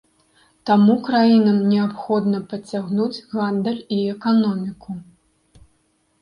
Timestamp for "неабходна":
1.73-2.39